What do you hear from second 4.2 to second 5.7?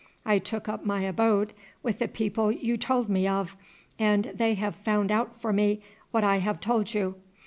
they have found out for